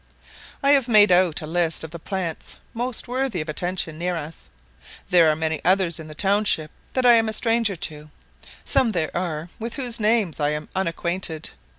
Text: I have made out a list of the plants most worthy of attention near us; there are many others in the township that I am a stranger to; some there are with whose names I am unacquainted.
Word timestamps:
I 0.63 0.71
have 0.71 0.87
made 0.87 1.11
out 1.11 1.43
a 1.43 1.45
list 1.45 1.83
of 1.83 1.91
the 1.91 1.99
plants 1.99 2.57
most 2.73 3.07
worthy 3.07 3.39
of 3.39 3.47
attention 3.49 3.99
near 3.99 4.15
us; 4.15 4.49
there 5.11 5.29
are 5.29 5.35
many 5.35 5.63
others 5.63 5.99
in 5.99 6.07
the 6.07 6.15
township 6.15 6.71
that 6.93 7.05
I 7.05 7.13
am 7.17 7.29
a 7.29 7.33
stranger 7.33 7.75
to; 7.75 8.09
some 8.65 8.93
there 8.93 9.15
are 9.15 9.49
with 9.59 9.75
whose 9.75 9.99
names 9.99 10.39
I 10.39 10.53
am 10.53 10.69
unacquainted. 10.75 11.51